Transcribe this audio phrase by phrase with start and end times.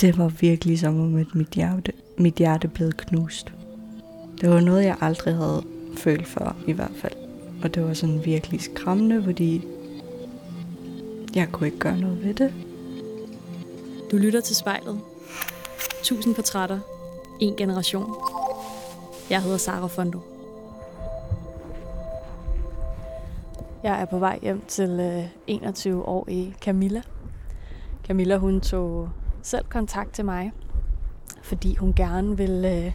[0.00, 3.52] Det var virkelig som om, at mit hjerte, mit hjerte blev knust.
[4.40, 5.62] Det var noget, jeg aldrig havde
[5.96, 7.12] følt før, i hvert fald.
[7.62, 9.64] Og det var sådan virkelig skræmmende, fordi
[11.34, 12.54] jeg kunne ikke gøre noget ved det.
[14.10, 15.00] Du lytter til spejlet.
[16.02, 16.78] Tusind portrætter.
[17.40, 18.14] En generation.
[19.30, 20.18] Jeg hedder Sara Fondo.
[23.82, 27.02] Jeg er på vej hjem til øh, 21 år i Camilla.
[28.06, 29.08] Camilla hun tog
[29.46, 30.52] selv kontakt til mig,
[31.42, 32.92] fordi hun gerne vil øh,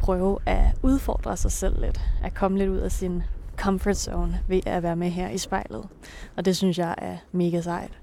[0.00, 2.00] prøve at udfordre sig selv lidt.
[2.22, 3.22] At komme lidt ud af sin
[3.56, 5.88] comfort zone ved at være med her i spejlet.
[6.36, 7.98] Og det synes jeg er mega sejt.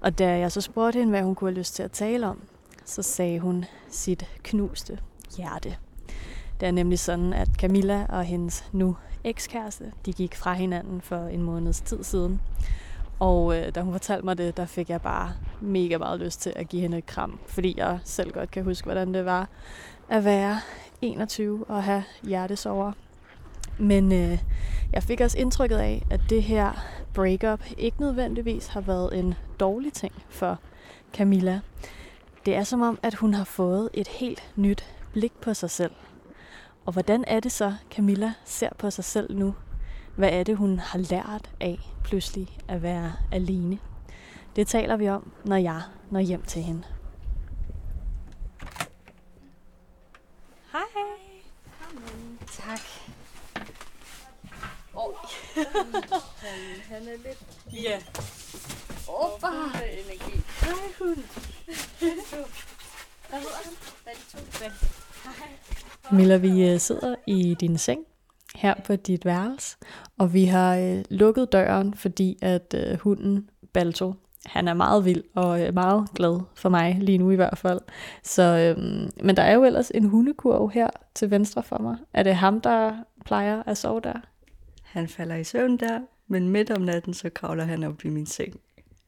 [0.00, 2.42] Og da jeg så spurgte hende, hvad hun kunne have lyst til at tale om,
[2.84, 4.98] så sagde hun sit knuste
[5.36, 5.76] hjerte.
[6.60, 11.26] Det er nemlig sådan, at Camilla og hendes nu ekskæreste, de gik fra hinanden for
[11.26, 12.40] en måneds tid siden.
[13.20, 16.52] Og øh, da hun fortalte mig det, der fik jeg bare mega meget lyst til
[16.56, 19.48] at give hende et kram, fordi jeg selv godt kan huske, hvordan det var
[20.08, 20.60] at være
[21.02, 22.92] 21 og have hjertesover.
[23.78, 24.38] Men øh,
[24.92, 26.72] jeg fik også indtrykket af, at det her
[27.14, 30.58] breakup ikke nødvendigvis har været en dårlig ting for
[31.14, 31.60] Camilla.
[32.46, 35.92] Det er som om, at hun har fået et helt nyt blik på sig selv.
[36.86, 39.54] Og hvordan er det så, Camilla ser på sig selv nu?
[40.20, 43.78] Hvad er det, hun har lært af pludselig at være alene?
[44.56, 46.82] Det taler vi om, når jeg når hjem til hende.
[50.72, 50.80] Hej.
[52.52, 52.80] Tak.
[54.94, 55.14] Oh.
[55.54, 57.38] han, han er lidt...
[57.72, 58.00] Ja.
[59.08, 59.46] Oppa!
[59.46, 60.42] energi.
[60.60, 61.24] Hej, hund.
[63.28, 63.72] Hvad hedder han?
[64.04, 64.38] Balto.
[66.16, 68.00] Milla, vi øh, sidder i din seng
[68.54, 69.76] her på dit værelse,
[70.18, 74.14] og vi har øh, lukket døren, fordi at øh, hunden Balto,
[74.46, 77.80] han er meget vild og øh, meget glad for mig lige nu i hvert fald.
[78.22, 78.84] Så, øh,
[79.24, 81.96] men der er jo ellers en hundekurv her til venstre for mig.
[82.14, 84.20] Er det ham, der plejer at sove der?
[84.82, 88.26] Han falder i søvn der, men midt om natten, så kravler han op i min
[88.26, 88.60] seng.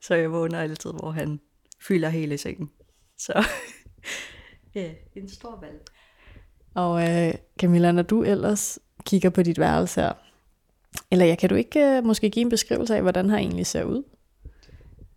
[0.03, 1.41] Så jeg vågner altid, hvor han
[1.81, 2.71] fylder hele sengen.
[3.19, 3.45] Så
[4.75, 5.81] ja, en stor valg.
[6.75, 10.13] Og øh, Camilla, når du ellers kigger på dit værelse her,
[11.11, 13.85] eller ja, kan du ikke øh, måske give en beskrivelse af, hvordan her egentlig ser
[13.85, 14.03] ud?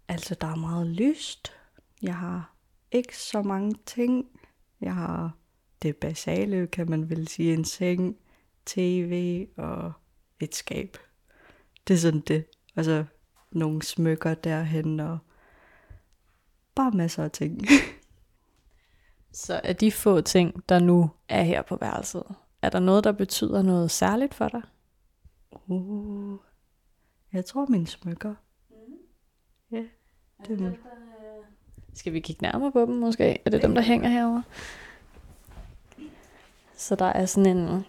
[0.08, 1.54] Altså, der er meget lyst.
[2.02, 2.56] Jeg har
[2.92, 4.26] ikke så mange ting.
[4.82, 5.38] Jeg har
[5.82, 8.18] det basale, kan man vel sige, en seng,
[8.66, 9.92] tv og
[10.40, 10.98] et skab.
[11.88, 12.46] Det er sådan det.
[12.76, 13.06] Altså,
[13.52, 15.18] nogle smykker derhen og
[16.76, 17.62] bare masser af ting.
[19.36, 22.24] Så er de få ting, der nu er her på værelset,
[22.62, 24.62] er der noget, der betyder noget særligt for dig?
[25.68, 26.40] Uh,
[27.34, 28.36] jeg tror mine smykker.
[29.72, 29.84] Ja,
[30.48, 30.70] det må.
[31.94, 33.42] Skal vi kigge nærmere på dem måske?
[33.46, 34.44] Er det dem, der hænger herovre?
[36.76, 37.86] Så der er sådan en...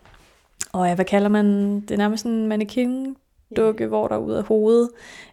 [0.73, 1.91] Og ja, hvad kalder man det?
[1.91, 3.17] er nærmest sådan en mannequin
[3.57, 4.91] dukke, hvor der ud af hovedet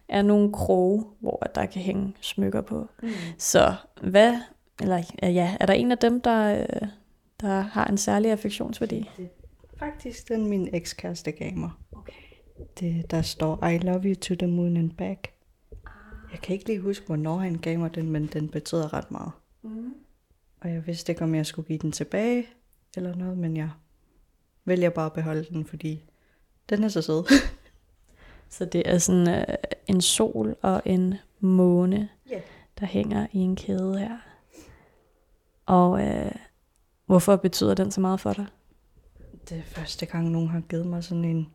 [0.08, 2.88] er nogle kroge, hvor der kan hænge smykker på.
[3.02, 3.08] Mm.
[3.38, 4.36] Så hvad,
[4.80, 6.88] eller ja, er der en af dem, der, øh,
[7.40, 9.10] der har en særlig affektionsværdi?
[9.78, 11.70] Faktisk den min ekskæreste gav mig.
[11.92, 12.12] Okay.
[12.80, 15.28] Det, der står, I love you to the moon and back.
[16.32, 19.32] Jeg kan ikke lige huske, hvornår han gav mig den, men den betyder ret meget.
[19.62, 19.94] Mm.
[20.60, 22.46] Og jeg vidste ikke, om jeg skulle give den tilbage,
[22.96, 23.70] eller noget, men jeg
[24.64, 26.04] vælger bare at beholde den, fordi
[26.68, 27.24] den er så sød.
[28.50, 29.44] Så det er sådan øh,
[29.86, 32.40] en sol og en måne, Ja.
[32.80, 34.18] der hænger i en kæde her.
[35.66, 36.32] Og øh,
[37.06, 38.46] hvorfor betyder den så meget for dig?
[39.48, 41.48] Det er første gang, nogen har givet mig sådan en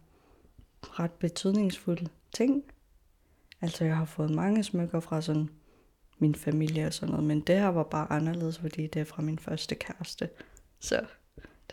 [0.81, 2.63] ret betydningsfuld ting.
[3.61, 5.49] Altså, jeg har fået mange smykker fra sådan
[6.19, 9.21] min familie og sådan noget, men det her var bare anderledes, fordi det er fra
[9.21, 10.29] min første kæreste.
[10.79, 11.05] Så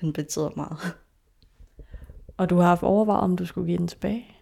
[0.01, 0.79] den betyder meget.
[2.37, 4.37] Og du har haft overvejet, om du skulle give den tilbage?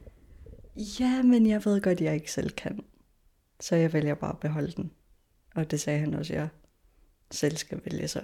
[1.01, 2.85] Ja, men jeg ved godt, jeg ikke selv kan.
[3.61, 4.91] Så jeg vælger bare at beholde den.
[5.55, 6.49] Og det sagde han også, at jeg
[7.31, 8.21] selv skal vælge, så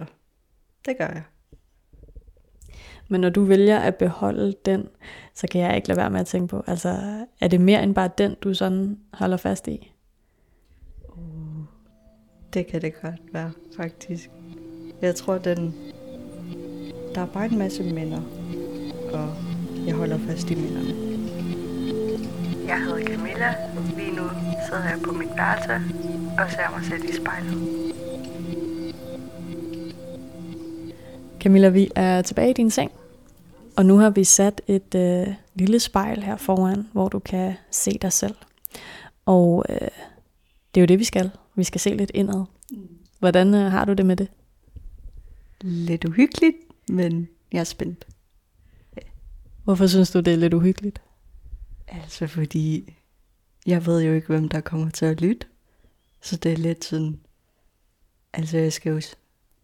[0.84, 1.22] det gør jeg.
[3.08, 4.88] Men når du vælger at beholde den,
[5.34, 7.94] så kan jeg ikke lade være med at tænke på, altså er det mere end
[7.94, 9.94] bare den, du sådan holder fast i?
[11.08, 11.64] Uh,
[12.54, 14.30] det kan det godt være, faktisk.
[15.02, 15.74] Jeg tror, den...
[17.14, 18.22] Der er bare en masse minder,
[19.12, 19.34] og
[19.86, 21.10] jeg holder fast i minderne.
[22.66, 23.54] Jeg hedder Camilla.
[23.96, 24.22] Lige nu
[24.66, 25.72] sidder jeg på mit værelse
[26.38, 27.89] og ser mig selv i spejlet.
[31.40, 32.92] Camilla, vi er tilbage i din seng,
[33.76, 37.98] og nu har vi sat et øh, lille spejl her foran, hvor du kan se
[38.02, 38.34] dig selv.
[39.26, 39.88] Og øh,
[40.74, 41.30] det er jo det, vi skal.
[41.54, 42.44] Vi skal se lidt indad.
[43.18, 44.28] Hvordan øh, har du det med det?
[45.60, 46.56] Lidt uhyggeligt,
[46.88, 48.06] men jeg er spændt.
[49.64, 51.02] Hvorfor synes du, det er lidt uhyggeligt?
[51.88, 52.94] Altså fordi,
[53.66, 55.46] jeg ved jo ikke, hvem der kommer til at lytte.
[56.22, 57.20] Så det er lidt sådan,
[58.32, 59.00] altså jeg skal jo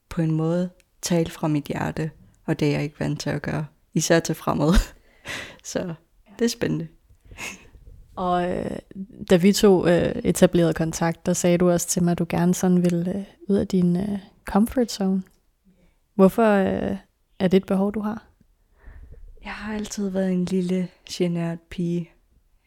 [0.08, 0.70] på en måde
[1.06, 2.11] tale fra mit hjerte,
[2.44, 3.67] og det er jeg ikke vant til at gøre.
[3.94, 4.73] Især til fremad.
[5.73, 5.94] så
[6.38, 6.88] det er spændende.
[8.17, 8.79] Og øh,
[9.31, 12.55] da vi to øh, etablerede kontakt, der sagde du også til mig, at du gerne
[12.55, 15.23] sådan ville øh, ud af din øh, comfort zone.
[16.14, 16.97] Hvorfor øh,
[17.38, 18.26] er det et behov, du har?
[19.44, 22.11] Jeg har altid været en lille genert pige.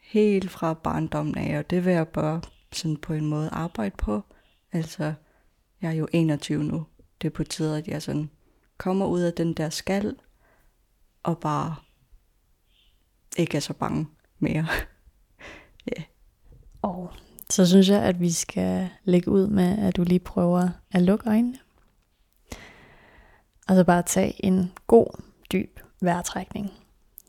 [0.02, 2.40] Helt fra barndommen af, og det vil jeg bare
[2.72, 4.22] sådan på en måde arbejde på.
[4.72, 5.12] Altså,
[5.82, 6.86] jeg er jo 21 nu.
[7.22, 8.30] Det er på tide, at jeg sådan
[8.78, 10.16] kommer ud af den der skal,
[11.22, 11.76] og bare
[13.36, 14.06] ikke er så bange
[14.38, 14.66] mere.
[15.96, 16.02] Ja.
[16.82, 17.12] Og
[17.50, 21.28] så synes jeg, at vi skal lægge ud med, at du lige prøver at lukke
[21.28, 21.58] øjnene.
[23.68, 25.22] Og så bare tage en god,
[25.52, 26.72] dyb vejrtrækning.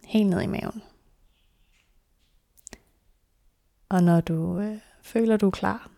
[0.03, 0.81] Helt ned i maven.
[3.89, 5.89] Og når du øh, føler, du er klar,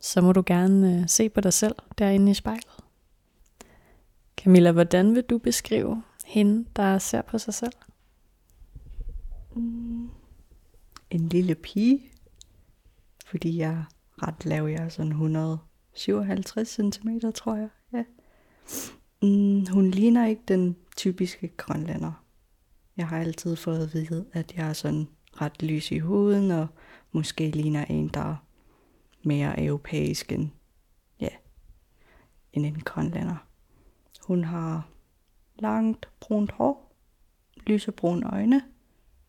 [0.00, 2.75] så må du gerne øh, se på dig selv derinde i spejlet.
[4.40, 7.72] Camilla, hvordan vil du beskrive hende, der ser på sig selv?
[9.54, 10.10] Mm
[11.10, 12.10] en lille pige,
[13.26, 13.84] fordi jeg er
[14.26, 17.68] ret lav, jeg er sådan 157 cm, tror jeg.
[17.92, 18.04] Ja.
[19.22, 22.24] Mm, hun ligner ikke den typiske grønlænder.
[22.96, 26.66] Jeg har altid fået at vide, at jeg er sådan ret lys i huden, og
[27.12, 28.36] måske ligner en, der er
[29.22, 30.48] mere europæisk end,
[31.20, 31.28] ja,
[32.52, 33.46] end en grønlænder.
[34.26, 34.88] Hun har
[35.58, 36.92] langt brunt hår,
[37.66, 38.62] lysebrune øjne,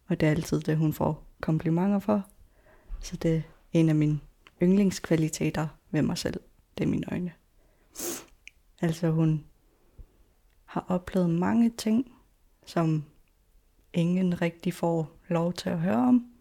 [0.08, 2.28] og det er altid det, hun får komplimenter for.
[3.02, 3.42] Så det er
[3.72, 4.20] en af mine
[4.62, 6.40] yndlingskvaliteter ved mig selv.
[6.78, 7.32] Det er mine øjne.
[8.82, 9.46] Altså hun
[10.66, 12.12] har oplevet mange ting,
[12.66, 13.04] som
[13.94, 16.32] ingen rigtig får lov til at høre om.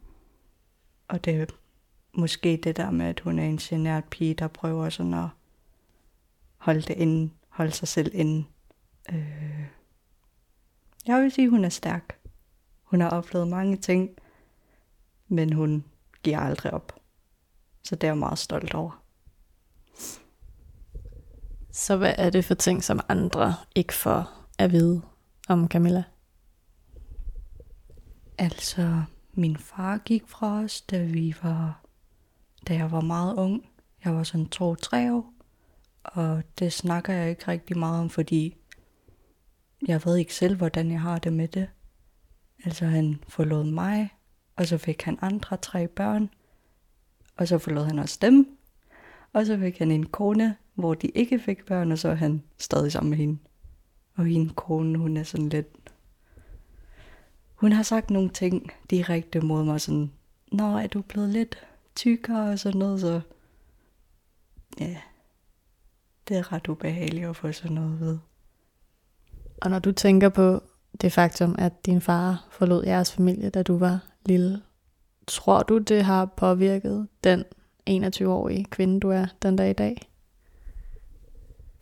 [1.09, 1.47] Og det er
[2.13, 5.29] måske det der med, at hun er en genert pige, der prøver sådan at
[6.57, 8.45] holde det inde, holde sig selv inde.
[9.13, 9.67] Øh,
[11.07, 12.19] jeg vil sige, hun er stærk.
[12.83, 14.11] Hun har oplevet mange ting,
[15.29, 15.85] men hun
[16.23, 17.01] giver aldrig op.
[17.85, 19.03] Så det er jeg meget stolt over.
[21.73, 25.03] Så hvad er det for ting, som andre ikke får at vide
[25.49, 26.05] om Camilla?
[28.39, 31.85] Altså, min far gik fra os, da vi var,
[32.69, 33.69] da jeg var meget ung.
[34.05, 35.33] Jeg var sådan to-tre år,
[36.07, 38.57] og det snakker jeg ikke rigtig meget om, fordi
[39.89, 41.69] jeg ved ikke selv, hvordan jeg har det med det.
[42.65, 44.15] Altså, han forlod mig,
[44.57, 46.31] og så fik han andre tre børn,
[47.37, 48.59] og så forlod han også dem,
[49.33, 52.43] og så fik han en kone, hvor de ikke fik børn, og så er han
[52.59, 53.39] stadig sammen med hende.
[54.17, 55.67] Og hende kone, hun er sådan lidt...
[57.55, 60.11] Hun har sagt nogle ting direkte mod mig, sådan,
[60.53, 63.21] Nå, er du blevet lidt tykkere og sådan noget, så...
[64.81, 64.97] Ja,
[66.29, 68.19] det er ret ubehageligt at få sådan noget ved.
[69.63, 70.63] Og når du tænker på
[71.01, 74.63] det faktum, at din far forlod jeres familie, da du var lille.
[75.27, 77.45] Tror du, det har påvirket den
[77.91, 80.11] 21-årige kvinde, du er den dag i dag?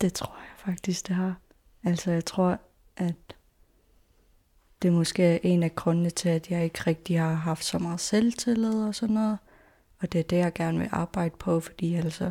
[0.00, 1.34] Det tror jeg faktisk, det har.
[1.84, 2.58] Altså, jeg tror,
[2.96, 3.36] at
[4.82, 8.00] det måske er en af grundene til, at jeg ikke rigtig har haft så meget
[8.00, 9.38] selvtillid og sådan noget.
[10.00, 12.30] Og det er det, jeg gerne vil arbejde på, fordi altså,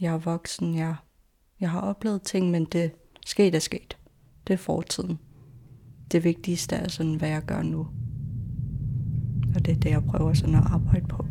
[0.00, 0.96] jeg er voksen, jeg,
[1.60, 2.92] jeg har oplevet ting, men det
[3.26, 3.96] sket er sket.
[4.46, 5.18] Det er fortiden.
[6.12, 7.86] Det vigtigste er sådan, hvad jeg gør nu
[9.56, 11.26] og det er det, jeg prøver sådan at arbejde på.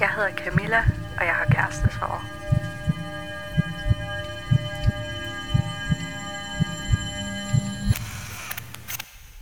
[0.00, 0.80] Jeg hedder Camilla,
[1.18, 2.20] og jeg har kærestesorg.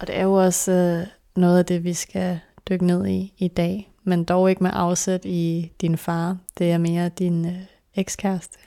[0.01, 1.07] Og det er jo også øh,
[1.37, 5.25] noget af det, vi skal dykke ned i i dag, men dog ikke med afsæt
[5.25, 6.37] i din far.
[6.59, 7.63] Det er mere din øh,
[7.95, 8.59] ekskæreste.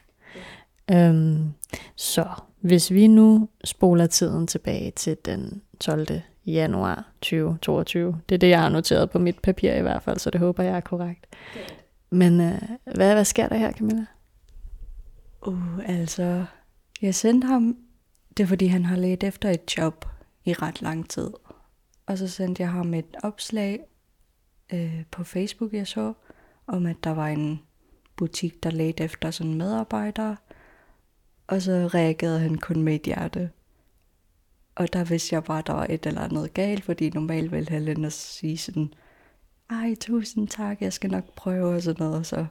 [0.89, 1.09] Ja.
[1.09, 1.53] Øhm,
[1.95, 2.25] så
[2.59, 6.07] hvis vi nu spoler tiden tilbage til den 12.
[6.45, 8.17] januar 2022.
[8.29, 10.63] Det er det, jeg har noteret på mit papir i hvert fald, så det håber
[10.63, 11.25] jeg er korrekt.
[12.09, 12.61] Men øh,
[12.95, 14.05] hvad, hvad sker der her, Camilla?
[15.47, 16.45] Uh, altså,
[17.01, 17.77] jeg sendte ham,
[18.37, 20.05] det er fordi han har let efter et job
[20.45, 21.29] i ret lang tid.
[22.05, 23.79] Og så sendte jeg ham et opslag
[24.73, 26.13] øh, på Facebook, jeg så,
[26.67, 27.61] om at der var en
[28.15, 30.37] butik, der ledte efter sådan medarbejdere.
[31.47, 33.51] Og så reagerede han kun med et hjerte.
[34.75, 37.69] Og der vidste jeg bare, at der var et eller andet galt, fordi normalt ville
[37.69, 38.93] Helen sige sådan,
[39.69, 42.25] ej, tusind tak, jeg skal nok prøve og sådan noget.
[42.25, 42.45] Så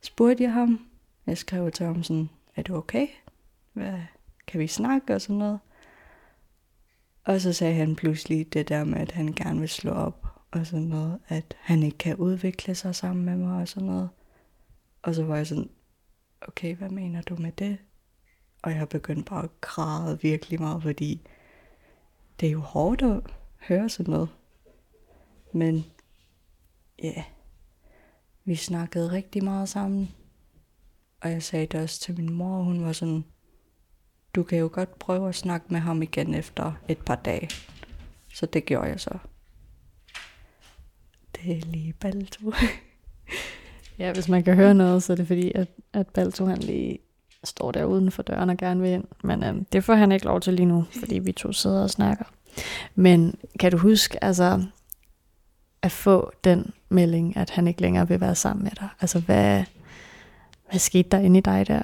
[0.00, 0.86] spurgte jeg ham.
[1.26, 3.06] Jeg skrev til ham sådan, er du okay?
[3.72, 4.00] Hvad,
[4.46, 5.58] kan vi snakke og sådan noget?
[7.24, 10.23] Og så sagde han pludselig det der med, at han gerne vil slå op
[10.54, 14.08] og sådan noget, at han ikke kan udvikle sig sammen med mig og sådan noget.
[15.02, 15.70] Og så var jeg sådan,
[16.40, 17.78] okay, hvad mener du med det?
[18.62, 21.20] Og jeg begyndte bare at græde virkelig meget, fordi
[22.40, 23.20] det er jo hårdt at
[23.68, 24.28] høre sådan noget.
[25.52, 25.84] Men
[27.02, 27.24] ja, yeah,
[28.44, 30.14] vi snakkede rigtig meget sammen.
[31.20, 33.24] Og jeg sagde det også til min mor, og hun var sådan,
[34.34, 37.50] du kan jo godt prøve at snakke med ham igen efter et par dage.
[38.28, 39.18] Så det gjorde jeg så.
[41.44, 42.52] Det er lige Balto.
[43.98, 46.98] ja, hvis man kan høre noget, så er det fordi, at, at Balto han lige
[47.44, 49.04] står der uden for døren og gerne vil ind.
[49.24, 51.90] Men øhm, det får han ikke lov til lige nu, fordi vi to sidder og
[51.90, 52.24] snakker.
[52.94, 54.64] Men kan du huske, altså,
[55.82, 58.88] at få den melding, at han ikke længere vil være sammen med dig?
[59.00, 59.64] Altså, hvad,
[60.70, 61.82] hvad skete der inde i dig der?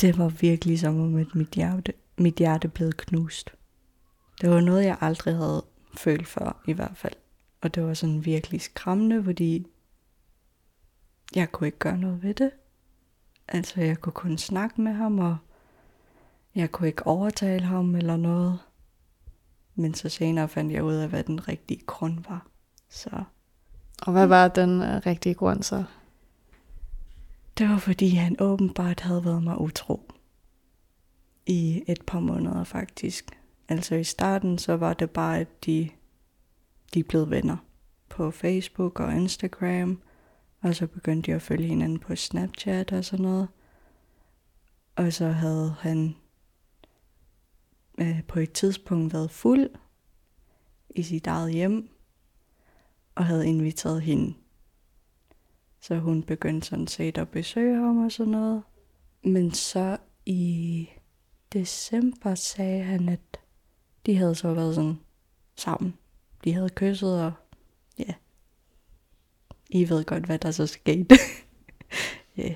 [0.00, 3.50] Det var virkelig som om, at mit hjerte, mit hjerte blev knust.
[4.40, 5.64] Det var noget, jeg aldrig havde
[5.96, 7.14] følt før, i hvert fald.
[7.60, 9.66] Og det var sådan virkelig skræmmende, fordi
[11.34, 12.50] jeg kunne ikke gøre noget ved det.
[13.48, 15.36] Altså, jeg kunne kun snakke med ham, og
[16.54, 18.58] jeg kunne ikke overtale ham eller noget.
[19.74, 22.46] Men så senere fandt jeg ud af, hvad den rigtige grund var.
[22.88, 23.24] Så.
[24.02, 25.84] Og hvad var den uh, rigtige grund så?
[27.58, 30.12] Det var fordi, han åbenbart havde været mig utro.
[31.46, 33.38] I et par måneder faktisk.
[33.68, 35.90] Altså i starten, så var det bare, at de,
[36.94, 37.56] de blev venner
[38.08, 40.02] på Facebook og Instagram.
[40.60, 43.48] Og så begyndte de at følge hinanden på Snapchat og sådan noget.
[44.96, 46.16] Og så havde han
[47.98, 49.70] øh, på et tidspunkt været fuld
[50.90, 51.90] i sit eget hjem
[53.14, 54.34] og havde inviteret hende.
[55.80, 58.62] Så hun begyndte sådan set at besøge ham og sådan noget.
[59.24, 60.88] Men så i
[61.52, 63.40] december sagde han, at
[64.06, 65.00] de havde så været sådan
[65.56, 65.94] sammen.
[66.44, 67.32] De havde kysset, og
[67.98, 68.14] ja,
[69.70, 71.16] I ved godt, hvad der så skete.
[72.36, 72.42] ja.
[72.42, 72.54] yeah.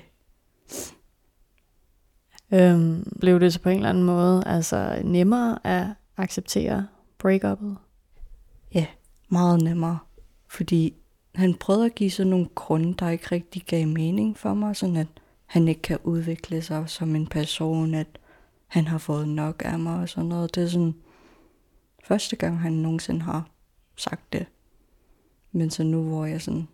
[2.51, 5.87] Øhm, blev det så på en eller anden måde altså nemmere at
[6.17, 6.87] acceptere
[7.23, 7.75] breakup'et?
[8.73, 8.85] Ja,
[9.29, 9.99] meget nemmere.
[10.47, 10.93] Fordi
[11.35, 14.95] han prøvede at give sådan nogle grunde, der ikke rigtig gav mening for mig, sådan
[14.95, 15.07] at
[15.45, 18.07] han ikke kan udvikle sig som en person, at
[18.67, 20.55] han har fået nok af mig og sådan noget.
[20.55, 20.95] Det er sådan
[22.03, 23.49] første gang, han nogensinde har
[23.95, 24.45] sagt det.
[25.51, 26.67] Men så nu, hvor jeg sådan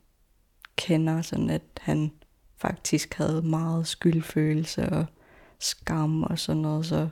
[0.75, 2.11] kender sådan, at han
[2.57, 5.05] faktisk havde meget skyldfølelse og
[5.59, 7.09] skam og sådan noget, så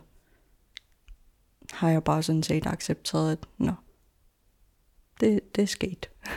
[1.71, 3.73] har jeg bare sådan set accepteret, at nå,
[5.19, 6.09] det, det er sket.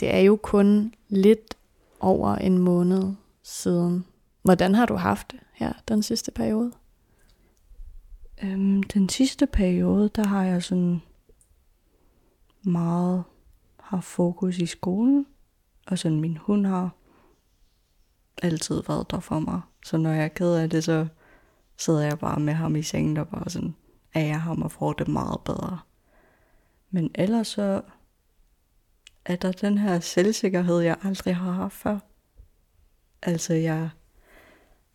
[0.00, 1.56] Det er jo kun lidt
[2.00, 4.04] over en måned siden.
[4.42, 6.72] Hvordan har du haft det her den sidste periode?
[8.42, 11.02] Øhm, den sidste periode, der har jeg sådan
[12.66, 13.24] meget
[13.80, 15.26] har fokus i skolen,
[15.86, 16.90] og sådan min hund har
[18.42, 19.60] altid været der for mig.
[19.84, 21.06] Så når jeg er ked af det, så
[21.76, 23.74] sidder jeg bare med ham i sengen og bare sådan,
[24.14, 25.78] er jeg ham og får det meget bedre.
[26.90, 27.82] Men ellers så
[29.24, 31.98] er der den her selvsikkerhed, jeg aldrig har haft før.
[33.22, 33.90] Altså jeg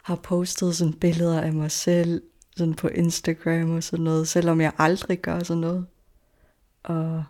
[0.03, 2.23] har postet sådan billeder af mig selv,
[2.57, 5.87] sådan på Instagram og sådan noget, selvom jeg aldrig gør sådan noget.
[6.83, 7.23] Og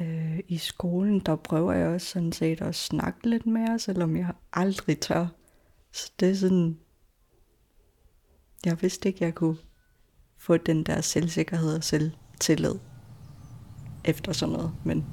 [0.00, 4.28] øh, i skolen, der prøver jeg også sådan set at snakke lidt mere, selvom jeg
[4.52, 5.26] aldrig tør.
[5.92, 6.78] Så det er sådan,
[8.64, 9.56] jeg vidste ikke, jeg kunne
[10.38, 12.74] få den der selvsikkerhed og selvtillid
[14.04, 15.06] efter sådan noget, men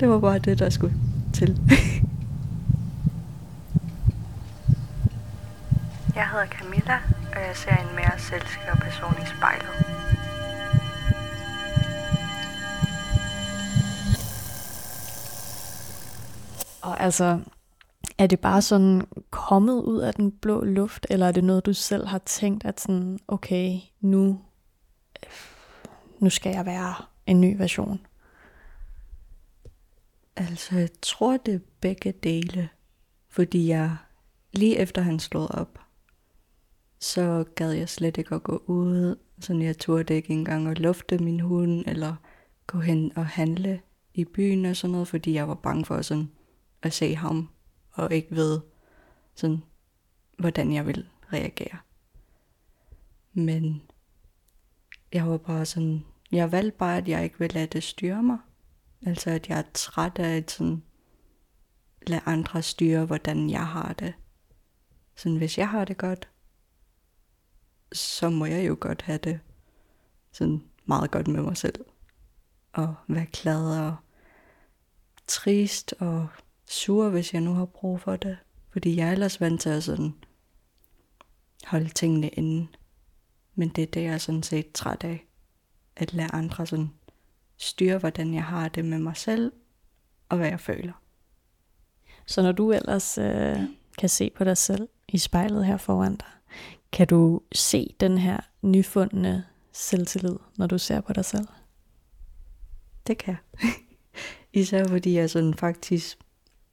[0.00, 0.94] det var bare det, der skulle
[1.34, 1.48] til.
[6.16, 7.00] jeg hedder Camilla,
[7.32, 10.01] og jeg ser en mere selvsikker person i spejlet.
[17.02, 17.40] Altså,
[18.18, 21.72] er det bare sådan kommet ud af den blå luft, eller er det noget, du
[21.72, 24.40] selv har tænkt, at sådan, okay, nu,
[26.18, 26.94] nu skal jeg være
[27.26, 28.06] en ny version?
[30.36, 32.68] Altså, jeg tror, det er begge dele.
[33.28, 33.96] Fordi jeg,
[34.52, 35.78] lige efter han slog op,
[36.98, 39.16] så gad jeg slet ikke at gå ud.
[39.40, 42.14] så jeg turde ikke engang at lufte min hund, eller
[42.66, 43.80] gå hen og handle
[44.14, 46.30] i byen og sådan noget, fordi jeg var bange for sådan
[46.82, 47.48] at se ham,
[47.90, 48.60] og ikke ved,
[49.34, 49.62] sådan,
[50.38, 51.78] hvordan jeg vil reagere.
[53.32, 53.82] Men
[55.12, 58.38] jeg var bare sådan, jeg valgte bare, at jeg ikke vil lade det styre mig.
[59.06, 60.82] Altså, at jeg er træt af at sådan
[62.06, 64.14] lade andre styre, hvordan jeg har det.
[65.16, 66.28] Sådan hvis jeg har det godt,
[67.92, 69.40] så må jeg jo godt have det
[70.32, 71.84] sådan meget godt med mig selv.
[72.72, 73.96] Og være glad og
[75.26, 76.28] trist og
[76.72, 78.38] sur, hvis jeg nu har brug for det.
[78.70, 80.14] Fordi jeg er ellers vant til at sådan
[81.64, 82.68] holde tingene inde.
[83.54, 85.26] Men det er det, jeg er sådan set træt af.
[85.96, 86.90] At lade andre sådan
[87.56, 89.52] styre, hvordan jeg har det med mig selv,
[90.28, 90.92] og hvad jeg føler.
[92.26, 93.58] Så når du ellers øh,
[93.98, 96.28] kan se på dig selv i spejlet her foran dig,
[96.92, 101.48] kan du se den her nyfundne selvtillid, når du ser på dig selv?
[103.06, 103.70] Det kan jeg.
[104.62, 106.21] Især fordi jeg sådan faktisk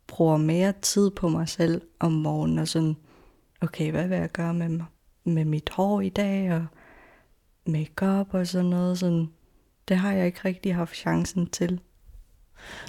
[0.10, 2.96] bruger mere tid på mig selv om morgenen, og sådan,
[3.62, 4.86] okay, hvad vil jeg gøre med, mig,
[5.24, 6.66] med mit hår i dag, og
[7.66, 9.00] makeup og sådan noget.
[9.00, 9.30] Sådan,
[9.88, 11.80] det har jeg ikke rigtig haft chancen til.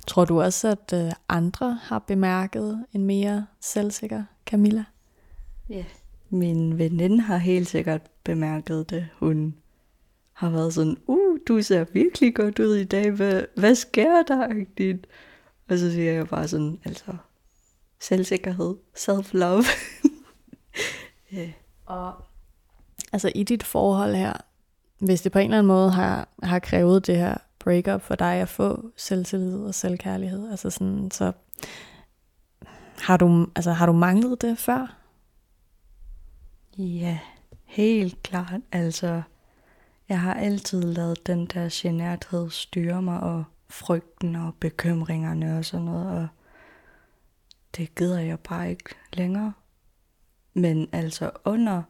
[0.07, 4.85] Tror du også, at øh, andre har bemærket en mere selvsikker Camilla?
[5.69, 5.75] Ja.
[5.75, 5.85] Yeah.
[6.31, 9.09] Min veninde har helt sikkert bemærket det.
[9.19, 9.55] Hun
[10.33, 14.47] har været sådan, uh, du ser virkelig godt ud i dag, hvad, hvad sker der
[14.47, 15.01] egentlig?
[15.71, 17.17] Og så siger jeg bare sådan, altså,
[18.01, 19.65] selvsikkerhed, self-love.
[21.35, 21.51] yeah.
[21.87, 22.15] Og
[23.13, 24.33] altså i dit forhold her,
[24.99, 28.35] hvis det på en eller anden måde har, har krævet det her breakup for dig
[28.35, 31.33] at få selvtillid og selvkærlighed, altså sådan, så
[32.99, 34.97] har du, altså, har du manglet det før?
[36.79, 37.19] Ja,
[37.65, 38.61] helt klart.
[38.73, 39.23] Altså,
[40.09, 45.85] jeg har altid lavet den der generthed styre mig, og frygten og bekymringerne og sådan
[45.85, 46.29] noget, og
[47.77, 49.53] det gider jeg bare ikke længere.
[50.55, 51.83] Men altså under,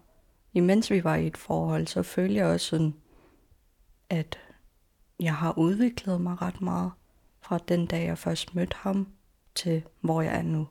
[0.53, 2.95] imens vi var i et forhold, så følte jeg også sådan,
[4.11, 4.39] at
[5.21, 6.93] jeg har udviklet mig ret meget
[7.41, 9.09] fra den dag, jeg først mødte ham,
[9.55, 10.69] til hvor jeg er nu.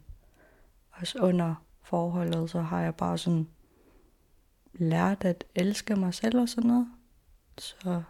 [0.91, 3.47] Også under forholdet, så har jeg bare sådan
[4.73, 6.87] lært at elske mig selv og sådan noget.
[7.57, 8.03] Så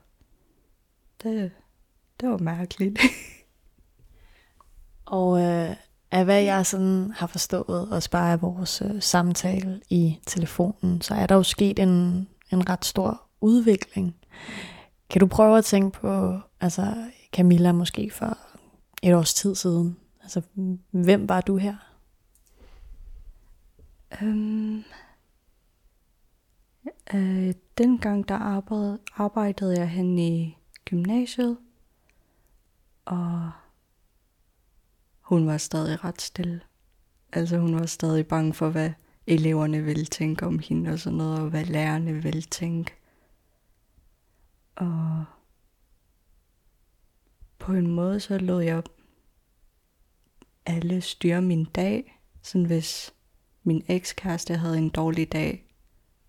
[1.24, 1.52] det,
[2.20, 3.00] det var mærkeligt.
[5.06, 5.76] og øh,
[6.12, 11.14] af hvad jeg sådan har forstået, og bare af vores øh, samtale i telefonen, så
[11.14, 14.16] er der jo sket en, en ret stor udvikling.
[15.10, 18.38] Kan du prøve at tænke på, altså Camilla måske for
[19.04, 19.98] et års tid siden?
[20.22, 20.42] Altså,
[20.92, 21.76] hvem var du her?
[24.22, 24.84] Um,
[27.14, 31.58] øh, dengang der arbejdede, arbejdede jeg hen i gymnasiet,
[33.10, 33.52] og
[35.22, 36.62] hun var stadig ret stille.
[37.34, 38.92] Altså hun var stadig bange for, hvad
[39.28, 42.94] eleverne ville tænke om hende og sådan noget, og hvad lærerne ville tænke.
[44.76, 45.26] Og
[47.60, 48.84] på en måde så lod jeg
[50.66, 52.22] alle styre min dag.
[52.42, 53.14] Sådan hvis
[53.64, 55.76] min ekskæreste havde en dårlig dag,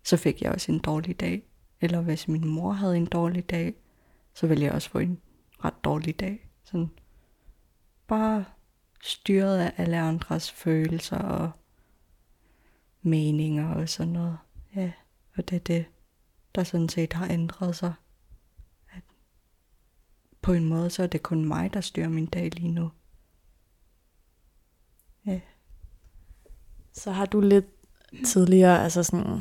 [0.03, 1.43] så fik jeg også en dårlig dag.
[1.81, 3.73] Eller hvis min mor havde en dårlig dag,
[4.33, 5.21] så ville jeg også få en
[5.63, 6.50] ret dårlig dag.
[6.71, 6.89] Sådan
[8.07, 8.45] bare
[9.01, 11.51] styret af alle andres følelser og
[13.01, 14.37] meninger og sådan noget.
[14.75, 14.91] Ja,
[15.37, 15.85] og det er det,
[16.55, 17.93] der sådan set har ændret sig.
[18.91, 19.03] At
[20.41, 22.91] på en måde, så er det kun mig, der styrer min dag lige nu.
[25.25, 25.39] Ja.
[26.93, 27.65] Så har du lidt
[28.25, 29.39] tidligere altså sådan,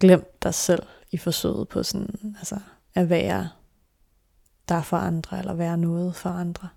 [0.00, 2.60] glemt dig selv i forsøget på sådan, altså,
[2.94, 3.48] at være
[4.70, 6.68] der for andre, eller være noget for andre?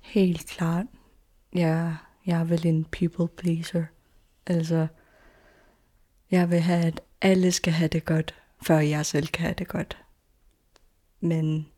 [0.00, 0.86] Helt klart.
[1.54, 1.94] Ja,
[2.26, 3.84] jeg er vel en people pleaser.
[4.46, 4.86] Altså,
[6.30, 9.68] jeg vil have, at alle skal have det godt, før jeg selv kan have det
[9.68, 9.98] godt.
[11.20, 11.68] Men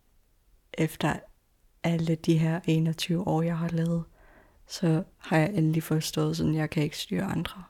[0.75, 1.19] efter
[1.83, 4.05] alle de her 21 år, jeg har lavet,
[4.67, 7.65] så har jeg endelig forstået, at jeg kan ikke styre andre.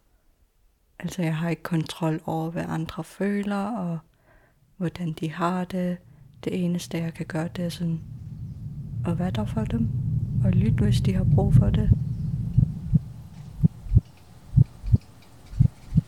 [0.98, 3.98] Altså jeg har ikke kontrol over, hvad andre føler, og
[4.76, 5.98] hvordan de har det.
[6.44, 8.01] Det eneste, jeg kan gøre, det er sådan
[9.07, 9.88] at være der for dem,
[10.44, 11.90] og lytte, hvis de har brug for det.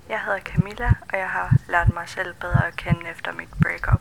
[0.09, 4.01] Jeg hedder Camilla, og jeg har lært mig selv bedre at kende efter mit breakup.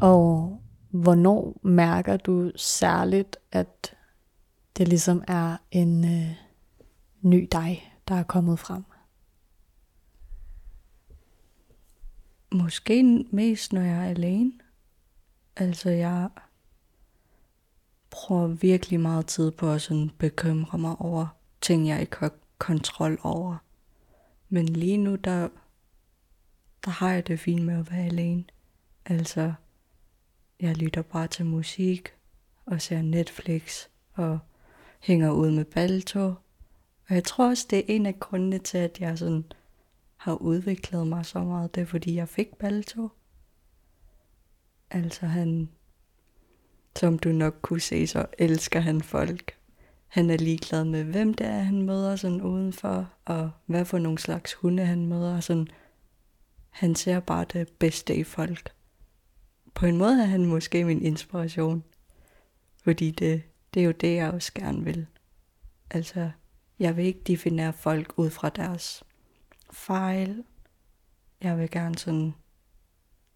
[0.00, 3.94] Og hvornår mærker du særligt, at
[4.78, 6.36] det ligesom er en øh,
[7.22, 8.84] ny dig, der er kommet frem?
[12.54, 14.52] Måske mest, når jeg er alene.
[15.56, 16.28] Altså, jeg
[18.10, 21.26] bruger virkelig meget tid på at sådan bekymre mig over
[21.60, 23.56] ting, jeg ikke har kontrol over.
[24.48, 25.48] Men lige nu, der,
[26.84, 28.44] der har jeg det fint med at være alene.
[29.04, 29.52] Altså,
[30.60, 32.14] jeg lytter bare til musik,
[32.66, 34.38] og ser Netflix og
[35.00, 36.26] hænger ud med Balto.
[37.08, 39.44] Og jeg tror også, det er en af grundene til, at jeg sådan
[40.24, 41.74] har udviklet mig så meget.
[41.74, 43.08] Det er fordi, jeg fik Balto.
[44.90, 45.68] Altså han,
[46.96, 49.56] som du nok kunne se, så elsker han folk.
[50.06, 54.18] Han er ligeglad med, hvem det er, han møder sådan udenfor, og hvad for nogle
[54.18, 55.40] slags hunde han møder.
[55.40, 55.68] Sådan,
[56.70, 58.72] han ser bare det bedste i folk.
[59.74, 61.84] På en måde er han måske min inspiration.
[62.84, 63.42] Fordi det,
[63.74, 65.06] det er jo det, jeg også gerne vil.
[65.90, 66.30] Altså,
[66.78, 69.04] jeg vil ikke definere folk ud fra deres
[69.74, 70.44] fejl.
[71.40, 72.34] Jeg vil gerne sådan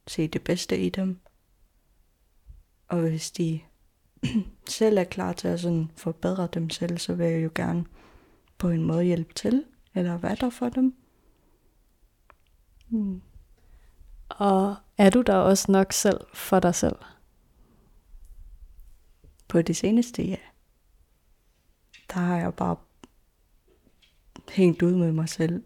[0.06, 1.20] se det bedste i dem.
[2.88, 3.60] Og hvis de
[4.68, 7.84] selv er klar til at sådan forbedre dem selv, så vil jeg jo gerne
[8.58, 10.96] på en måde hjælpe til, eller være der for dem.
[12.88, 13.22] Hmm.
[14.28, 16.96] Og er du der også nok selv for dig selv?
[19.48, 20.36] På det seneste, ja.
[22.14, 22.76] Der har jeg bare
[24.48, 25.64] hængt ud med mig selv.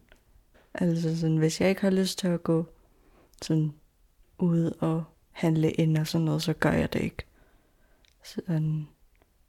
[0.75, 2.67] Altså sådan, hvis jeg ikke har lyst til at gå
[3.43, 3.73] sådan
[4.39, 7.25] ud og handle ind og sådan noget, så gør jeg det ikke.
[8.25, 8.89] Sådan,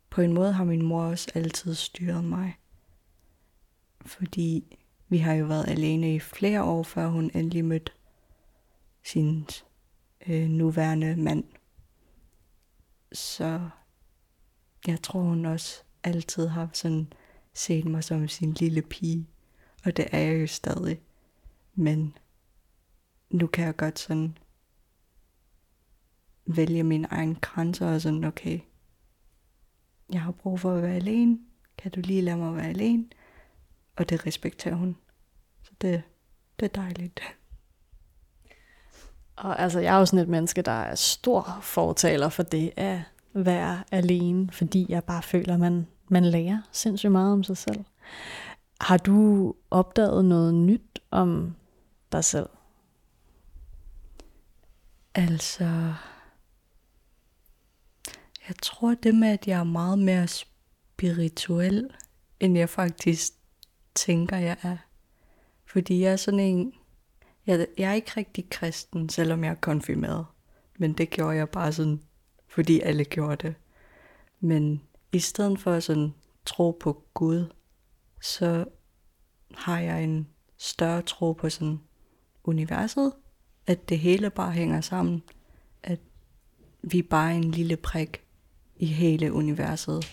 [0.09, 2.55] på en måde har min mor også altid styret mig.
[4.05, 4.77] Fordi
[5.09, 7.91] vi har jo været alene i flere år, før hun endelig mødte
[9.03, 9.47] sin
[10.27, 11.43] øh, nuværende mand.
[13.12, 13.69] Så
[14.88, 17.13] jeg tror, hun også altid har sådan
[17.53, 19.27] set mig som sin lille pige.
[19.86, 20.99] Og det er jeg jo stadig.
[21.75, 22.17] Men
[23.29, 24.38] nu kan jeg godt sådan
[26.45, 28.59] vælge mine egne grænser og sådan, okay,
[30.13, 31.39] jeg har brug for at være alene.
[31.77, 33.05] Kan du lige lade mig være alene?
[33.95, 34.97] Og det respekterer hun.
[35.63, 36.03] Så det,
[36.59, 37.19] det er dejligt.
[39.36, 43.01] Og altså, jeg er jo sådan et menneske, der er stor fortaler for det at
[43.33, 47.83] være alene, fordi jeg bare føler, at man, man lærer sindssygt meget om sig selv.
[48.81, 51.55] Har du opdaget noget nyt om
[52.13, 52.49] dig selv?
[55.15, 55.93] Altså,
[58.47, 61.89] jeg tror det med, at jeg er meget mere spirituel,
[62.39, 63.34] end jeg faktisk
[63.95, 64.78] tænker, jeg er.
[65.65, 66.73] Fordi jeg er sådan en,
[67.47, 70.26] jeg, jeg er ikke rigtig kristen, selvom jeg er konfirmeret.
[70.78, 72.02] Men det gjorde jeg bare sådan,
[72.47, 73.56] fordi alle gjorde det.
[74.39, 76.13] Men i stedet for at sådan
[76.45, 77.45] tro på Gud,
[78.21, 78.65] så
[79.56, 81.80] har jeg en større tro på sådan
[82.43, 83.13] universet,
[83.67, 85.23] at det hele bare hænger sammen,
[85.84, 85.99] at
[86.82, 88.23] vi er bare en lille prik
[88.75, 90.06] i hele universet.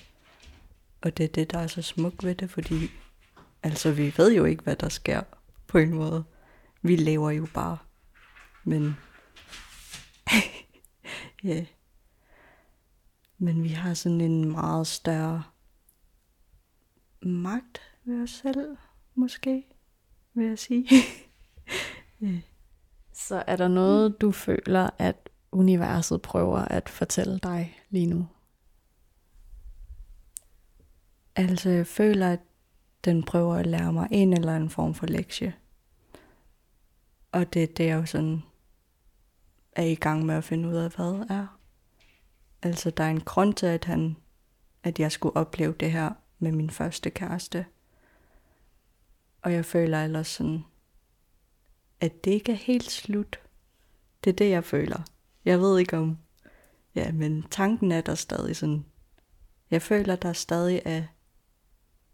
[1.00, 2.90] Og det er det, der er så smukt ved det, fordi
[3.62, 5.22] altså vi ved jo ikke, hvad der sker
[5.66, 6.24] på en måde.
[6.82, 7.78] Vi lever jo bare.
[8.64, 8.84] Men
[11.44, 11.48] ja.
[11.48, 11.66] yeah.
[13.38, 15.42] Men vi har sådan en meget større
[17.22, 18.76] magt ved os selv,
[19.14, 19.64] måske,
[20.34, 20.88] vil jeg sige.
[23.12, 28.28] Så er der noget, du føler, at universet prøver at fortælle dig lige nu?
[31.36, 32.40] Altså, jeg føler, at
[33.04, 35.54] den prøver at lære mig en eller anden form for lektie.
[37.32, 38.42] Og det er det, er jo sådan
[39.72, 41.58] er i gang med at finde ud af, hvad er.
[42.62, 44.16] Altså, der er en grund til, at, han,
[44.82, 47.66] at jeg skulle opleve det her med min første kæreste.
[49.42, 50.64] Og jeg føler ellers sådan,
[52.00, 53.40] at det ikke er helt slut.
[54.24, 55.02] Det er det, jeg føler.
[55.44, 56.18] Jeg ved ikke om...
[56.94, 58.84] Ja, men tanken er der stadig sådan...
[59.70, 61.02] Jeg føler, der stadig er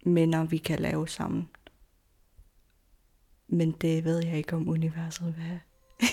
[0.04, 1.48] minder, vi kan lave sammen.
[3.48, 5.60] Men det ved jeg ikke, om universet vil have.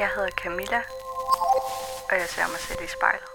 [0.00, 0.82] jeg hedder Camilla,
[2.10, 3.28] og jeg ser mig selv i spejlet.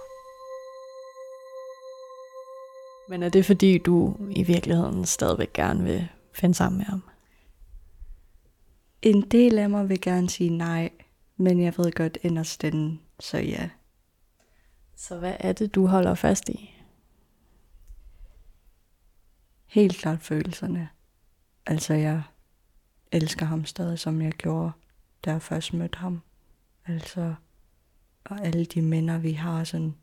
[3.10, 7.04] Men er det fordi, du i virkeligheden stadigvæk gerne vil finde sammen med ham?
[9.02, 10.92] En del af mig vil gerne sige nej,
[11.38, 13.70] men jeg ved godt inderst den, så ja.
[14.96, 16.76] Så hvad er det, du holder fast i?
[19.66, 20.90] Helt klart følelserne.
[21.66, 22.24] Altså, jeg
[23.12, 24.72] elsker ham stadig, som jeg gjorde,
[25.26, 26.22] da jeg først mødte ham.
[26.86, 27.36] Altså,
[28.24, 29.96] og alle de minder, vi har sådan...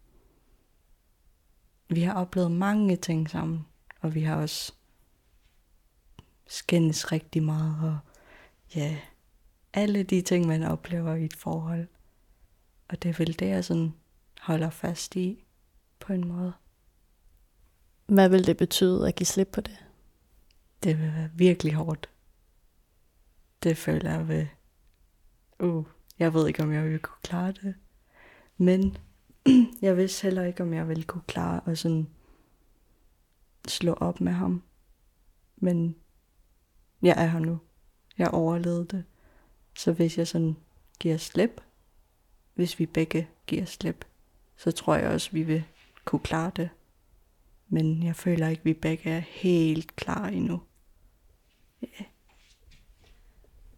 [1.88, 3.66] Vi har oplevet mange ting sammen,
[4.00, 4.72] og vi har også
[6.46, 7.98] skændes rigtig meget, og
[8.74, 8.98] ja,
[9.72, 11.88] alle de ting, man oplever i et forhold.
[12.88, 13.94] Og det er vel det, jeg sådan
[14.40, 15.44] holder fast i
[16.00, 16.52] på en måde.
[18.06, 19.84] Hvad vil det betyde at give slip på det?
[20.82, 22.10] Det vil være virkelig hårdt.
[23.62, 24.46] Det føler jeg ved...
[25.58, 25.86] Uh,
[26.18, 27.74] jeg ved ikke, om jeg vil kunne klare det.
[28.56, 28.96] Men
[29.82, 32.08] jeg vidste heller ikke, om jeg ville kunne klare at sådan
[33.68, 34.62] slå op med ham.
[35.56, 35.96] Men
[37.02, 37.58] jeg er her nu.
[38.18, 39.04] Jeg overlevede det.
[39.76, 40.56] Så hvis jeg sådan
[40.98, 41.60] giver slip,
[42.54, 44.04] hvis vi begge giver slip,
[44.56, 45.64] så tror jeg også, vi vil
[46.04, 46.68] kunne klare det.
[47.68, 50.60] Men jeg føler ikke, at vi begge er helt klar endnu.
[51.84, 52.08] Yeah.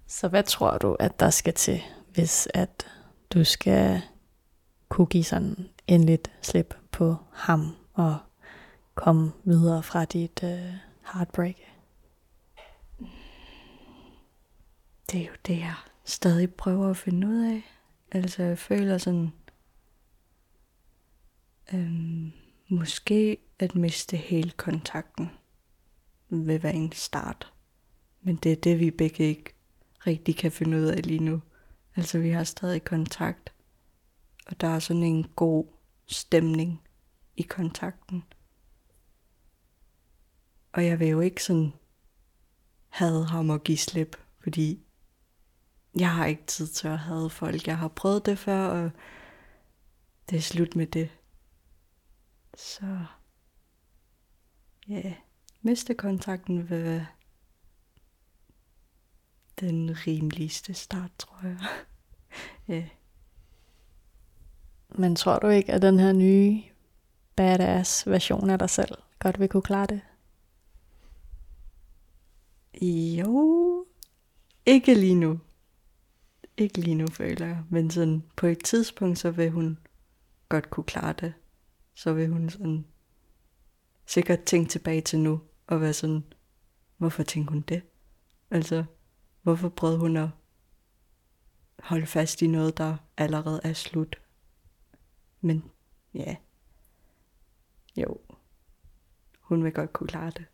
[0.07, 1.81] Så hvad tror du, at der skal til,
[2.15, 2.87] hvis at
[3.31, 4.03] du skal
[4.89, 8.19] kunne give sådan endeligt slip på ham og
[8.95, 10.49] komme videre fra dit uh,
[11.13, 11.57] heartbreak?
[15.13, 17.63] Det er jo det, jeg stadig prøver at finde ud af.
[18.13, 19.33] Altså, jeg føler sådan,
[21.73, 22.33] øhm,
[22.69, 25.31] måske at miste hele kontakten
[26.29, 27.53] vil være en start.
[28.21, 29.55] Men det er det, vi begge ikke
[30.07, 31.43] rigtig kan finde ud af lige nu.
[31.97, 33.53] Altså, vi har stadig kontakt,
[34.47, 35.67] og der er sådan en god
[36.07, 36.83] stemning
[37.37, 38.25] i kontakten.
[40.73, 41.73] Og jeg vil jo ikke sådan
[42.89, 44.85] have ham og give slip, fordi
[46.01, 47.67] jeg har ikke tid til at have folk.
[47.67, 48.91] Jeg har prøvet det før, og
[50.31, 51.11] det er slut med det.
[52.55, 53.05] Så
[54.89, 55.15] ja, yeah.
[55.63, 57.07] miste kontakten vil være
[59.61, 61.59] den rimeligste start, tror jeg.
[62.69, 62.75] ja.
[62.75, 62.89] yeah.
[64.91, 66.63] Men tror du ikke, at den her nye
[67.37, 70.01] badass version af dig selv godt vil kunne klare det?
[72.83, 73.87] Jo,
[74.67, 75.41] ikke lige nu.
[76.59, 77.63] Ikke lige nu, føler jeg.
[77.71, 79.79] Men sådan, på et tidspunkt, så vil hun
[80.49, 81.35] godt kunne klare det.
[81.95, 82.87] Så vil hun sådan
[84.07, 86.25] sikkert tænke tilbage til nu, og være sådan,
[86.97, 87.83] hvorfor tænkte hun det?
[88.51, 88.85] Altså,
[89.43, 90.29] hvorfor prøvede hun at
[91.79, 94.21] holde fast i noget, der allerede er slut?
[95.41, 95.65] Men
[96.15, 96.37] ja,
[97.97, 98.21] jo,
[99.41, 100.45] hun vil godt kunne klare det.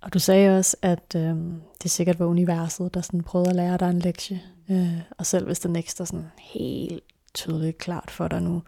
[0.00, 1.36] Og du sagde også, at øh,
[1.82, 4.42] det sikkert var universet, der sådan prøvede at lære dig en lektie.
[4.70, 8.62] Øh, og selv hvis den ikke står sådan helt tydeligt klart for dig nu,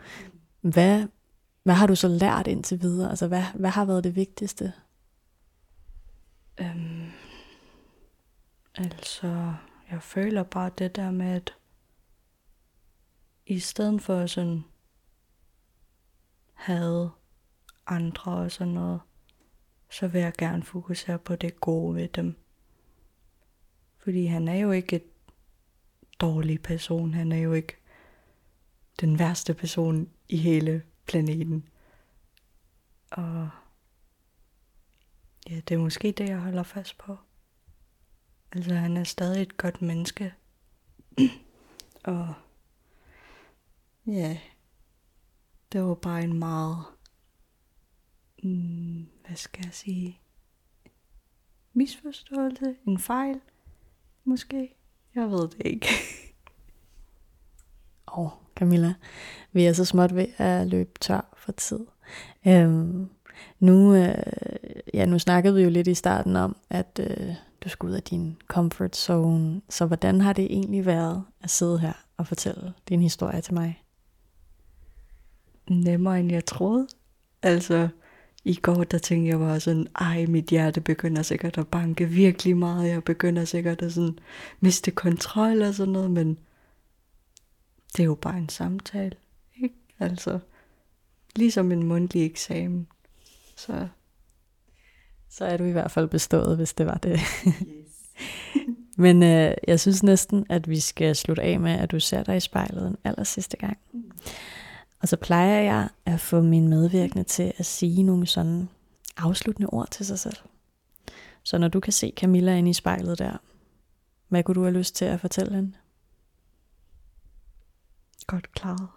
[0.61, 1.07] hvad,
[1.63, 3.11] hvad har du så lært indtil videre?
[3.11, 4.73] Altså, hvad, hvad har været det vigtigste?
[6.61, 7.11] Øhm,
[8.75, 9.55] altså,
[9.91, 11.55] jeg føler bare det der med, at
[13.47, 14.65] i stedet for sådan
[16.55, 17.11] havde
[17.87, 19.01] andre og sådan noget,
[19.91, 22.37] så vil jeg gerne fokusere på det gode ved dem.
[23.99, 25.05] Fordi han er jo ikke et
[26.21, 27.15] dårlig person.
[27.15, 27.77] Han er jo ikke
[29.01, 31.69] den værste person i hele planeten.
[33.11, 33.49] Og
[35.51, 37.17] ja, det er måske det, jeg holder fast på.
[38.53, 40.35] Altså, han er stadig et godt menneske.
[42.05, 42.35] og
[44.07, 44.39] ja,
[45.73, 46.85] det var bare en meget
[48.43, 50.21] mm, hvad skal jeg sige,
[51.73, 53.41] misforståelse, en fejl,
[54.25, 54.75] måske.
[55.15, 55.87] Jeg ved det ikke.
[58.17, 58.95] Åh, oh, Camilla,
[59.53, 61.87] vi er så småt ved at løbe tør for tid.
[62.47, 63.11] Øhm,
[63.61, 64.15] nu, øh,
[64.95, 68.03] ja, nu snakkede vi jo lidt i starten om, at øh, du skulle ud af
[68.03, 69.63] din comfort zone.
[69.69, 73.83] Så hvordan har det egentlig været at sidde her og fortælle din historie til mig?
[75.69, 76.89] Nemmere end jeg troede.
[77.43, 77.89] Altså,
[78.45, 82.57] i går, der tænkte jeg bare sådan, ej, mit hjerte begynder sikkert at banke virkelig
[82.57, 82.89] meget.
[82.89, 84.19] Jeg begynder sikkert at sådan
[84.61, 86.39] miste kontrol og sådan noget, men
[87.97, 89.17] det er jo bare en samtale,
[89.63, 89.75] ikke?
[89.99, 90.39] Altså,
[91.37, 92.87] ligesom en mundtlig eksamen.
[93.57, 93.89] Så.
[95.31, 97.21] Så er du i hvert fald bestået, hvis det var det.
[97.47, 97.91] Yes.
[98.97, 102.37] men øh, jeg synes næsten, at vi skal slutte af med, at du ser dig
[102.37, 103.79] i spejlet en aller sidste gang.
[103.93, 104.11] Mm.
[105.01, 108.69] Og så plejer jeg at få min medvirkende til at sige nogle sådan
[109.17, 110.37] afsluttende ord til sig selv.
[111.43, 113.37] Så når du kan se Camilla inde i spejlet der,
[114.29, 115.73] hvad kunne du have lyst til at fortælle hende?
[118.27, 118.89] Godt klaret.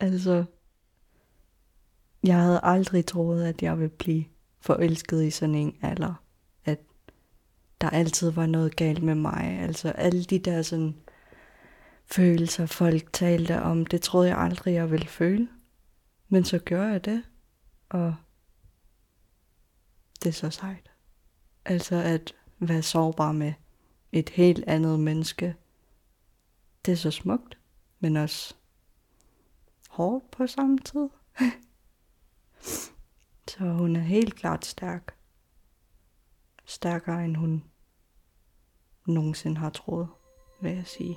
[0.00, 0.44] Altså,
[2.22, 4.24] jeg havde aldrig troet, at jeg ville blive
[4.60, 6.14] forelsket i sådan en alder.
[6.64, 6.80] At
[7.80, 9.58] der altid var noget galt med mig.
[9.60, 10.94] Altså alle de der sådan
[12.06, 13.86] følelser, folk talte om.
[13.86, 15.48] Det troede jeg aldrig, jeg ville føle.
[16.28, 17.22] Men så gjorde jeg det,
[17.88, 18.14] og
[20.22, 20.90] det er så sejt.
[21.64, 23.52] Altså at være sårbar med
[24.12, 25.56] et helt andet menneske.
[26.86, 27.58] Det er så smukt,
[28.00, 28.54] men også
[29.88, 31.08] hårdt på samme tid.
[33.50, 35.16] så hun er helt klart stærk.
[36.64, 37.64] Stærkere end hun
[39.06, 40.08] nogensinde har troet,
[40.60, 41.16] vil jeg sige.